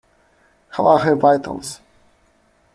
How 0.69 0.87
are 0.87 0.97
her 0.97 1.15
vitals? 1.15 1.79